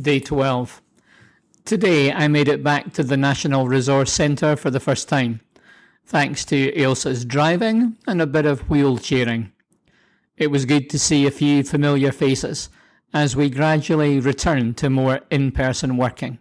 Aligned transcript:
Day 0.00 0.18
12. 0.18 0.82
Today 1.64 2.12
I 2.12 2.26
made 2.26 2.48
it 2.48 2.64
back 2.64 2.92
to 2.94 3.04
the 3.04 3.16
National 3.16 3.68
Resource 3.68 4.12
Centre 4.12 4.56
for 4.56 4.68
the 4.68 4.80
first 4.80 5.08
time, 5.08 5.40
thanks 6.04 6.44
to 6.46 6.72
Ailsa's 6.72 7.24
driving 7.24 7.96
and 8.04 8.20
a 8.20 8.26
bit 8.26 8.44
of 8.44 8.66
wheelchairing. 8.66 9.52
It 10.36 10.48
was 10.48 10.64
good 10.64 10.90
to 10.90 10.98
see 10.98 11.28
a 11.28 11.30
few 11.30 11.62
familiar 11.62 12.10
faces 12.10 12.70
as 13.12 13.36
we 13.36 13.48
gradually 13.48 14.18
return 14.18 14.74
to 14.74 14.90
more 14.90 15.20
in 15.30 15.52
person 15.52 15.96
working. 15.96 16.40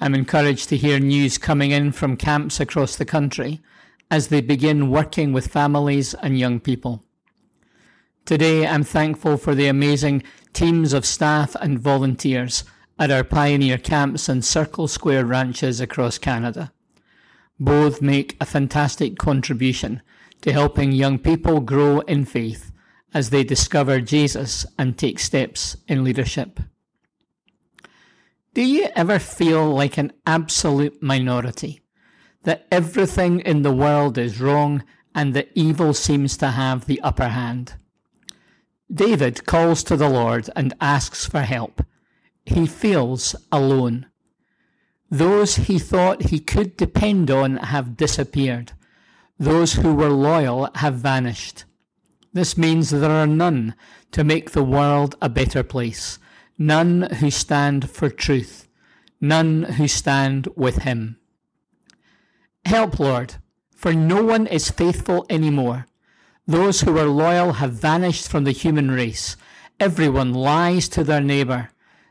I'm 0.00 0.14
encouraged 0.14 0.68
to 0.70 0.76
hear 0.76 0.98
news 0.98 1.38
coming 1.38 1.70
in 1.70 1.92
from 1.92 2.16
camps 2.16 2.58
across 2.58 2.96
the 2.96 3.04
country 3.04 3.60
as 4.10 4.28
they 4.28 4.40
begin 4.40 4.90
working 4.90 5.32
with 5.32 5.46
families 5.46 6.12
and 6.14 6.40
young 6.40 6.58
people. 6.58 7.04
Today, 8.24 8.64
I'm 8.64 8.84
thankful 8.84 9.36
for 9.36 9.52
the 9.52 9.66
amazing 9.66 10.22
teams 10.52 10.92
of 10.92 11.04
staff 11.04 11.56
and 11.56 11.76
volunteers 11.76 12.62
at 12.96 13.10
our 13.10 13.24
pioneer 13.24 13.78
camps 13.78 14.28
and 14.28 14.44
Circle 14.44 14.86
Square 14.86 15.26
ranches 15.26 15.80
across 15.80 16.18
Canada. 16.18 16.72
Both 17.58 18.00
make 18.00 18.36
a 18.40 18.46
fantastic 18.46 19.18
contribution 19.18 20.02
to 20.42 20.52
helping 20.52 20.92
young 20.92 21.18
people 21.18 21.58
grow 21.58 21.98
in 22.00 22.24
faith 22.24 22.70
as 23.12 23.30
they 23.30 23.42
discover 23.42 24.00
Jesus 24.00 24.66
and 24.78 24.96
take 24.96 25.18
steps 25.18 25.76
in 25.88 26.04
leadership. 26.04 26.60
Do 28.54 28.62
you 28.62 28.88
ever 28.94 29.18
feel 29.18 29.68
like 29.68 29.98
an 29.98 30.12
absolute 30.26 31.02
minority? 31.02 31.80
That 32.44 32.68
everything 32.70 33.40
in 33.40 33.62
the 33.62 33.74
world 33.74 34.16
is 34.16 34.40
wrong 34.40 34.84
and 35.12 35.34
that 35.34 35.50
evil 35.56 35.92
seems 35.92 36.36
to 36.36 36.52
have 36.52 36.86
the 36.86 37.00
upper 37.00 37.28
hand? 37.28 37.74
David 38.92 39.46
calls 39.46 39.82
to 39.84 39.96
the 39.96 40.08
Lord 40.08 40.50
and 40.54 40.74
asks 40.80 41.24
for 41.24 41.40
help. 41.40 41.82
He 42.44 42.66
feels 42.66 43.34
alone. 43.50 44.06
Those 45.10 45.56
he 45.56 45.78
thought 45.78 46.30
he 46.30 46.40
could 46.40 46.76
depend 46.76 47.30
on 47.30 47.56
have 47.56 47.96
disappeared. 47.96 48.72
Those 49.38 49.74
who 49.74 49.94
were 49.94 50.10
loyal 50.10 50.68
have 50.76 50.94
vanished. 50.94 51.64
This 52.32 52.58
means 52.58 52.90
there 52.90 53.10
are 53.10 53.26
none 53.26 53.74
to 54.12 54.24
make 54.24 54.50
the 54.50 54.64
world 54.64 55.16
a 55.20 55.28
better 55.28 55.62
place, 55.62 56.18
none 56.58 57.02
who 57.20 57.30
stand 57.30 57.90
for 57.90 58.08
truth, 58.08 58.68
none 59.20 59.64
who 59.64 59.88
stand 59.88 60.48
with 60.54 60.78
him. 60.78 61.18
Help, 62.64 62.98
Lord, 62.98 63.36
for 63.74 63.92
no 63.92 64.22
one 64.22 64.46
is 64.46 64.70
faithful 64.70 65.26
anymore. 65.28 65.86
Those 66.46 66.80
who 66.80 66.92
were 66.92 67.04
loyal 67.04 67.54
have 67.54 67.72
vanished 67.72 68.28
from 68.28 68.44
the 68.44 68.52
human 68.52 68.90
race. 68.90 69.36
Everyone 69.78 70.34
lies 70.34 70.88
to 70.88 71.04
their 71.04 71.20
neighbour. 71.20 71.70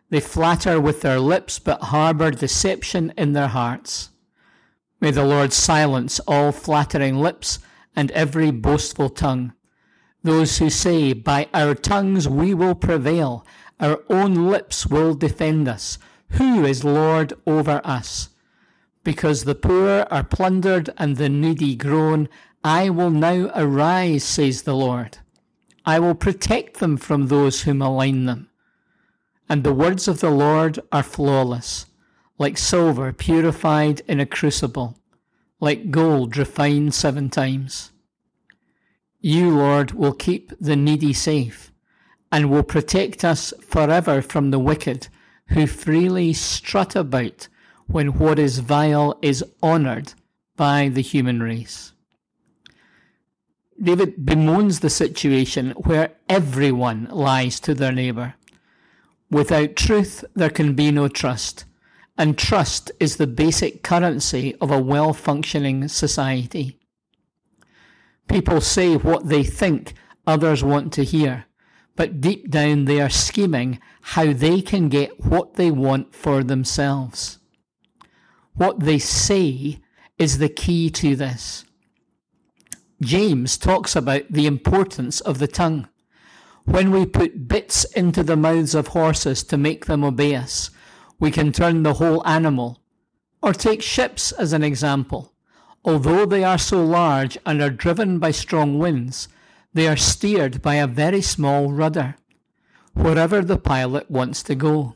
They 0.09 0.21
flatter 0.21 0.79
with 0.79 1.01
their 1.01 1.19
lips 1.19 1.59
but 1.59 1.83
harbour 1.83 2.31
deception 2.31 3.13
in 3.17 3.33
their 3.33 3.49
hearts. 3.49 4.09
May 5.01 5.11
the 5.11 5.25
Lord 5.25 5.51
silence 5.51 6.19
all 6.27 6.51
flattering 6.51 7.17
lips 7.17 7.59
and 7.95 8.11
every 8.11 8.51
boastful 8.51 9.09
tongue. 9.09 9.53
Those 10.23 10.59
who 10.59 10.69
say, 10.69 11.13
By 11.13 11.49
our 11.53 11.75
tongues 11.75 12.27
we 12.27 12.53
will 12.53 12.75
prevail, 12.75 13.45
our 13.79 14.03
own 14.09 14.49
lips 14.49 14.85
will 14.85 15.13
defend 15.13 15.67
us. 15.67 15.97
Who 16.31 16.63
is 16.63 16.83
Lord 16.83 17.33
over 17.45 17.81
us? 17.83 18.29
Because 19.03 19.43
the 19.43 19.55
poor 19.55 20.05
are 20.11 20.23
plundered 20.23 20.91
and 20.97 21.17
the 21.17 21.29
needy 21.29 21.75
groan, 21.75 22.29
I 22.63 22.91
will 22.91 23.09
now 23.09 23.49
arise, 23.55 24.23
says 24.23 24.61
the 24.61 24.75
Lord. 24.75 25.17
I 25.83 25.97
will 25.99 26.13
protect 26.13 26.79
them 26.79 26.95
from 26.97 27.27
those 27.27 27.61
who 27.61 27.73
malign 27.73 28.25
them. 28.25 28.49
And 29.49 29.63
the 29.63 29.73
words 29.73 30.07
of 30.07 30.19
the 30.19 30.29
Lord 30.29 30.79
are 30.91 31.01
flawless, 31.01 31.87
like 32.37 32.59
silver 32.59 33.11
purified 33.13 34.01
in 34.07 34.19
a 34.19 34.27
crucible, 34.27 34.99
like 35.59 35.89
gold 35.89 36.37
refined 36.37 36.93
seven 36.93 37.29
times. 37.29 37.91
You, 39.19 39.49
Lord, 39.49 39.91
will 39.91 40.13
keep 40.13 40.53
the 40.59 40.75
needy 40.75 41.13
safe, 41.13 41.71
and 42.31 42.49
will 42.49 42.63
protect 42.63 43.25
us 43.25 43.53
forever 43.61 44.21
from 44.21 44.51
the 44.51 44.59
wicked, 44.59 45.07
who 45.47 45.65
freely 45.65 46.31
strut 46.33 46.95
about 46.95 47.47
when 47.87 48.19
what 48.19 48.39
is 48.39 48.59
vile 48.59 49.17
is 49.21 49.43
honoured 49.63 50.13
by 50.55 50.89
the 50.89 51.01
human 51.01 51.41
race. 51.41 51.93
David 53.81 54.25
bemoans 54.25 54.81
the 54.81 54.91
situation 54.91 55.71
where 55.71 56.13
everyone 56.29 57.07
lies 57.09 57.59
to 57.61 57.73
their 57.73 57.91
neighbour. 57.91 58.35
Without 59.31 59.75
truth, 59.75 60.23
there 60.35 60.51
can 60.51 60.75
be 60.75 60.91
no 60.91 61.07
trust, 61.07 61.65
and 62.15 62.37
trust 62.37 62.91
is 62.99 63.17
the 63.17 63.25
basic 63.25 63.81
currency 63.81 64.55
of 64.61 64.69
a 64.69 64.81
well 64.81 65.13
functioning 65.13 65.87
society. 65.87 66.77
People 68.27 68.61
say 68.61 68.97
what 68.97 69.29
they 69.29 69.43
think 69.43 69.93
others 70.27 70.63
want 70.63 70.93
to 70.93 71.03
hear, 71.03 71.45
but 71.95 72.21
deep 72.21 72.51
down 72.51 72.85
they 72.85 73.01
are 73.01 73.09
scheming 73.09 73.79
how 74.01 74.31
they 74.31 74.61
can 74.61 74.89
get 74.89 75.25
what 75.25 75.55
they 75.55 75.71
want 75.71 76.13
for 76.13 76.43
themselves. 76.43 77.39
What 78.53 78.81
they 78.81 78.99
say 78.99 79.79
is 80.19 80.37
the 80.37 80.49
key 80.49 80.91
to 80.91 81.15
this. 81.15 81.65
James 83.01 83.57
talks 83.57 83.95
about 83.95 84.23
the 84.29 84.45
importance 84.45 85.21
of 85.21 85.39
the 85.39 85.47
tongue. 85.47 85.89
When 86.65 86.91
we 86.91 87.07
put 87.07 87.47
bits 87.47 87.83
into 87.83 88.21
the 88.21 88.35
mouths 88.35 88.75
of 88.75 88.89
horses 88.89 89.43
to 89.45 89.57
make 89.57 89.87
them 89.87 90.03
obey 90.03 90.35
us, 90.35 90.69
we 91.19 91.31
can 91.31 91.51
turn 91.51 91.81
the 91.81 91.95
whole 91.95 92.25
animal. 92.27 92.79
Or 93.41 93.53
take 93.53 93.81
ships 93.81 94.31
as 94.31 94.53
an 94.53 94.63
example. 94.63 95.33
Although 95.83 96.27
they 96.27 96.43
are 96.43 96.59
so 96.59 96.85
large 96.85 97.39
and 97.43 97.59
are 97.59 97.71
driven 97.71 98.19
by 98.19 98.29
strong 98.29 98.77
winds, 98.77 99.27
they 99.73 99.87
are 99.87 99.97
steered 99.97 100.61
by 100.61 100.75
a 100.75 100.85
very 100.85 101.21
small 101.21 101.71
rudder, 101.71 102.17
wherever 102.93 103.41
the 103.41 103.57
pilot 103.57 104.11
wants 104.11 104.43
to 104.43 104.53
go. 104.53 104.93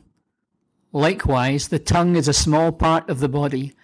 Likewise, 0.92 1.68
the 1.68 1.80
tongue 1.80 2.14
is 2.14 2.28
a 2.28 2.32
small 2.32 2.70
part 2.70 3.10
of 3.10 3.18
the 3.18 3.28
body, 3.28 3.74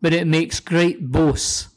but 0.00 0.12
it 0.12 0.26
makes 0.28 0.60
great 0.60 1.10
boasts 1.10 1.71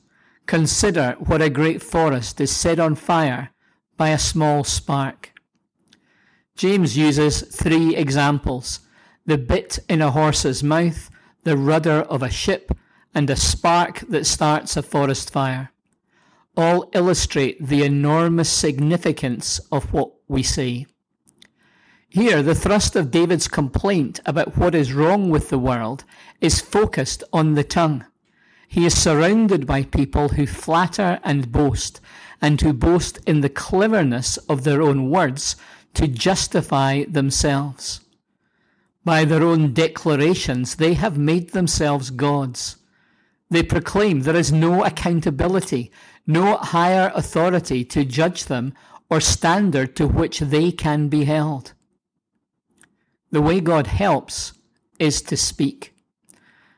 Consider 0.46 1.16
what 1.20 1.42
a 1.42 1.50
great 1.50 1.82
forest 1.82 2.40
is 2.40 2.56
set 2.56 2.80
on 2.80 2.96
fire 2.96 3.52
by 3.98 4.10
a 4.10 4.20
small 4.20 4.64
spark. 4.64 5.32
James 6.56 6.96
uses 6.98 7.42
three 7.42 7.96
examples 7.96 8.82
the 9.26 9.38
bit 9.38 9.80
in 9.90 10.02
a 10.02 10.12
horse's 10.12 10.64
mouth, 10.64 11.10
the 11.44 11.58
rudder 11.58 12.02
of 12.02 12.22
a 12.22 12.30
ship, 12.30 12.72
and 13.14 13.30
a 13.30 13.36
spark 13.36 14.02
that 14.02 14.26
starts 14.26 14.78
a 14.78 14.84
forest 14.84 15.32
fire. 15.32 15.72
All 16.56 16.90
illustrate 16.94 17.66
the 17.66 17.84
enormous 17.84 18.50
significance 18.50 19.60
of 19.72 19.92
what 19.92 20.12
we 20.28 20.44
say. 20.44 20.86
Here, 22.08 22.44
the 22.44 22.56
thrust 22.56 22.96
of 22.96 23.12
David's 23.12 23.48
complaint 23.48 24.20
about 24.26 24.58
what 24.58 24.76
is 24.76 24.94
wrong 24.94 25.30
with 25.30 25.50
the 25.50 25.60
world 25.60 26.04
is 26.40 26.62
focused 26.62 27.24
on 27.34 27.56
the 27.56 27.64
tongue. 27.64 28.06
He 28.76 28.86
is 28.86 29.02
surrounded 29.02 29.66
by 29.66 29.84
people 29.84 30.28
who 30.28 30.46
flatter 30.46 31.22
and 31.24 31.50
boast, 31.50 32.02
and 32.42 32.60
who 32.60 32.74
boast 32.74 33.18
in 33.26 33.40
the 33.40 33.48
cleverness 33.48 34.36
of 34.50 34.66
their 34.66 34.82
own 34.82 35.10
words 35.10 35.56
to 35.94 36.10
justify 36.10 37.06
themselves. 37.06 38.02
By 39.06 39.24
their 39.24 39.44
own 39.44 39.72
declarations, 39.72 40.76
they 40.76 40.96
have 40.96 41.18
made 41.18 41.52
themselves 41.52 42.10
gods. 42.10 42.76
They 43.50 43.64
proclaim 43.64 44.20
there 44.20 44.36
is 44.36 44.52
no 44.52 44.84
accountability, 44.84 45.90
no 46.28 46.58
higher 46.58 47.14
authority 47.16 47.86
to 47.86 48.04
judge 48.04 48.44
them 48.44 48.74
or 49.10 49.22
standard 49.22 49.96
to 49.96 50.06
which 50.06 50.42
they 50.42 50.74
can 50.74 51.08
be 51.08 51.24
held. 51.24 51.72
The 53.32 53.42
way 53.42 53.62
God 53.62 53.88
helps 53.88 54.52
is 55.00 55.22
to 55.22 55.38
speak. 55.38 55.95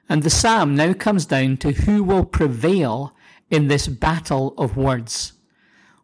And 0.10 0.24
the 0.24 0.30
psalm 0.30 0.76
now 0.76 0.94
comes 0.94 1.26
down 1.26 1.58
to 1.58 1.72
who 1.72 2.04
will 2.04 2.26
prevail 2.26 3.14
in 3.50 3.68
this 3.68 3.88
battle 3.88 4.54
of 4.58 4.78
words. 4.78 5.34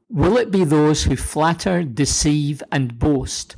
Will 0.10 0.38
it 0.38 0.52
be 0.52 0.64
those 0.64 1.04
who 1.04 1.16
flatter, 1.16 1.84
deceive, 1.84 2.62
and 2.72 3.00
boast, 3.00 3.56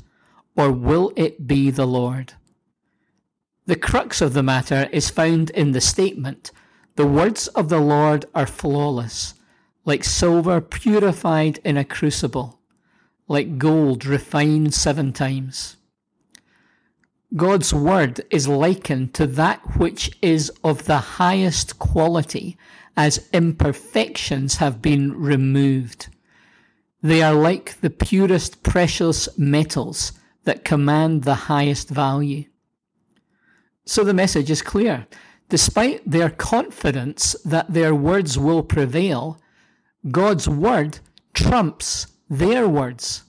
or 0.56 0.72
will 0.72 1.12
it 1.16 1.48
be 1.48 1.70
the 1.70 1.88
Lord? 1.88 2.34
The 3.66 3.76
crux 3.76 4.22
of 4.22 4.34
the 4.34 4.44
matter 4.44 4.88
is 4.92 5.10
found 5.10 5.50
in 5.50 5.72
the 5.72 5.82
statement 5.82 6.52
The 6.96 7.08
words 7.08 7.48
of 7.50 7.70
the 7.70 7.80
Lord 7.80 8.26
are 8.34 8.48
flawless, 8.48 9.34
like 9.84 10.04
silver 10.04 10.62
purified 10.62 11.60
in 11.66 11.76
a 11.76 11.84
crucible, 11.84 12.60
like 13.28 13.58
gold 13.58 14.06
refined 14.06 14.74
seven 14.74 15.12
times. 15.12 15.78
God's 17.34 17.74
word 17.74 18.22
is 18.30 18.48
likened 18.48 19.14
to 19.16 19.28
that 19.28 19.78
which 19.78 20.12
is 20.22 20.52
of 20.64 20.86
the 20.86 20.98
highest 20.98 21.80
quality, 21.80 22.58
as 22.96 23.28
imperfections 23.34 24.58
have 24.58 24.82
been 24.82 25.20
removed. 25.20 26.08
They 27.02 27.22
are 27.22 27.34
like 27.34 27.82
the 27.82 27.90
purest 27.90 28.64
precious 28.64 29.28
metals 29.38 30.14
that 30.44 30.64
command 30.64 31.24
the 31.24 31.36
highest 31.36 31.90
value. 31.90 32.46
So 33.86 34.04
the 34.04 34.14
message 34.14 34.50
is 34.50 34.62
clear. 34.62 35.08
Despite 35.50 36.10
their 36.10 36.30
confidence 36.30 37.36
that 37.44 37.72
their 37.72 37.94
words 37.94 38.38
will 38.38 38.64
prevail, 38.64 39.40
God's 40.10 40.48
word 40.48 41.00
trumps 41.34 42.08
their 42.30 42.68
words. 42.68 43.24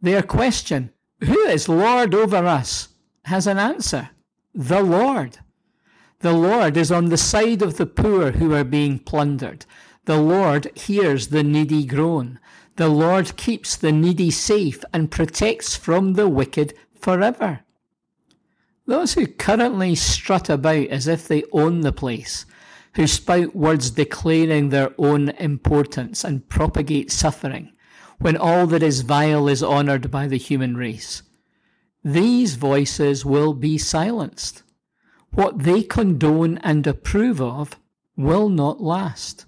Their 0.00 0.22
question, 0.22 0.90
Who 1.20 1.38
is 1.46 1.68
Lord 1.68 2.14
over 2.14 2.46
us? 2.46 2.88
Has 3.30 3.46
an 3.46 3.58
answer 3.58 4.10
the 4.52 4.82
Lord. 4.82 5.38
The 6.18 6.32
Lord 6.32 6.76
is 6.76 6.90
on 6.90 7.06
the 7.06 7.16
side 7.16 7.62
of 7.62 7.76
the 7.76 7.86
poor 7.86 8.32
who 8.32 8.52
are 8.52 8.64
being 8.64 8.98
plundered. 8.98 9.64
The 10.04 10.20
Lord 10.20 10.76
hears 10.76 11.28
the 11.28 11.44
needy 11.44 11.86
groan. 11.86 12.40
The 12.74 12.88
Lord 12.88 13.36
keeps 13.36 13.76
the 13.76 13.92
needy 13.92 14.32
safe 14.32 14.84
and 14.92 15.12
protects 15.12 15.76
from 15.76 16.14
the 16.14 16.28
wicked 16.28 16.74
forever. 17.00 17.60
Those 18.86 19.14
who 19.14 19.28
currently 19.28 19.94
strut 19.94 20.50
about 20.50 20.88
as 20.88 21.06
if 21.06 21.28
they 21.28 21.44
own 21.52 21.82
the 21.82 21.92
place, 21.92 22.46
who 22.96 23.06
spout 23.06 23.54
words 23.54 23.92
declaring 23.92 24.70
their 24.70 24.92
own 24.98 25.28
importance 25.38 26.24
and 26.24 26.48
propagate 26.48 27.12
suffering, 27.12 27.70
when 28.18 28.36
all 28.36 28.66
that 28.66 28.82
is 28.82 29.02
vile 29.02 29.46
is 29.46 29.62
honoured 29.62 30.10
by 30.10 30.26
the 30.26 30.36
human 30.36 30.76
race. 30.76 31.22
These 32.04 32.54
voices 32.54 33.24
will 33.24 33.52
be 33.52 33.76
silenced. 33.76 34.62
What 35.32 35.60
they 35.60 35.82
condone 35.82 36.58
and 36.58 36.86
approve 36.86 37.40
of 37.40 37.76
will 38.16 38.48
not 38.48 38.80
last. 38.80 39.46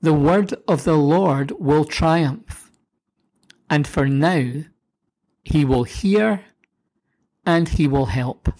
The 0.00 0.12
word 0.12 0.54
of 0.68 0.84
the 0.84 0.96
Lord 0.96 1.52
will 1.58 1.84
triumph. 1.84 2.70
And 3.68 3.86
for 3.86 4.06
now, 4.06 4.64
he 5.42 5.64
will 5.64 5.84
hear 5.84 6.44
and 7.44 7.68
he 7.68 7.88
will 7.88 8.06
help. 8.06 8.52